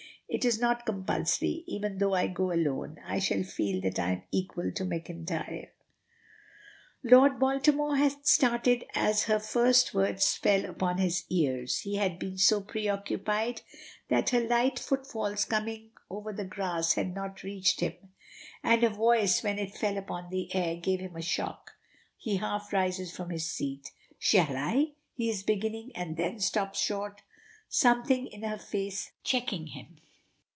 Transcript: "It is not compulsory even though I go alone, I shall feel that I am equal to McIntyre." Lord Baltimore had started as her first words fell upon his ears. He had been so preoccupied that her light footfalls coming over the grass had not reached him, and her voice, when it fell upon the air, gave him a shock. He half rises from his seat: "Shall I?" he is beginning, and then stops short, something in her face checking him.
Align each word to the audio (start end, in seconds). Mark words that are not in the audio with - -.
"It 0.33 0.45
is 0.45 0.61
not 0.61 0.85
compulsory 0.85 1.65
even 1.67 1.97
though 1.97 2.13
I 2.13 2.27
go 2.27 2.53
alone, 2.53 2.99
I 3.05 3.19
shall 3.19 3.43
feel 3.43 3.81
that 3.81 3.99
I 3.99 4.11
am 4.13 4.23
equal 4.31 4.71
to 4.75 4.85
McIntyre." 4.85 5.71
Lord 7.03 7.37
Baltimore 7.37 7.97
had 7.97 8.25
started 8.25 8.85
as 8.95 9.23
her 9.23 9.39
first 9.39 9.93
words 9.93 10.33
fell 10.37 10.63
upon 10.63 10.99
his 10.99 11.25
ears. 11.29 11.79
He 11.79 11.97
had 11.97 12.17
been 12.17 12.37
so 12.37 12.61
preoccupied 12.61 13.63
that 14.07 14.29
her 14.29 14.39
light 14.39 14.79
footfalls 14.79 15.43
coming 15.43 15.91
over 16.09 16.31
the 16.31 16.45
grass 16.45 16.93
had 16.93 17.13
not 17.13 17.43
reached 17.43 17.81
him, 17.81 17.95
and 18.63 18.83
her 18.83 18.89
voice, 18.89 19.43
when 19.43 19.59
it 19.59 19.75
fell 19.75 19.97
upon 19.97 20.29
the 20.29 20.55
air, 20.55 20.77
gave 20.77 21.01
him 21.01 21.17
a 21.17 21.21
shock. 21.21 21.71
He 22.15 22.37
half 22.37 22.71
rises 22.71 23.13
from 23.13 23.31
his 23.31 23.51
seat: 23.51 23.91
"Shall 24.17 24.55
I?" 24.55 24.93
he 25.11 25.29
is 25.29 25.43
beginning, 25.43 25.91
and 25.93 26.15
then 26.15 26.39
stops 26.39 26.79
short, 26.79 27.21
something 27.67 28.27
in 28.27 28.43
her 28.43 28.57
face 28.57 29.11
checking 29.25 29.67
him. 29.67 29.97